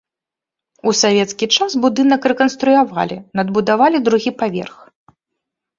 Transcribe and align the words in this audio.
У 0.91 0.93
савецкі 1.01 1.45
час 1.57 1.71
будынак 1.83 2.21
рэканструявалі, 2.33 3.17
надбудавалі 3.43 3.97
другі 4.11 4.31
паверх. 4.43 4.75